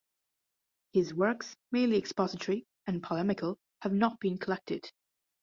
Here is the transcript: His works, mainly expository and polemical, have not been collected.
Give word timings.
His 0.93 1.13
works, 1.13 1.55
mainly 1.71 1.99
expository 1.99 2.65
and 2.87 3.03
polemical, 3.03 3.59
have 3.83 3.93
not 3.93 4.19
been 4.19 4.39
collected. 4.39 4.91